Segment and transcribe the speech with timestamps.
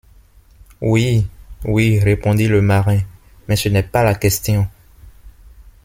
[0.81, 1.27] Oui...
[1.63, 1.99] oui...
[1.99, 3.01] répondit le marin...
[3.47, 4.67] mais ce n’est pas la question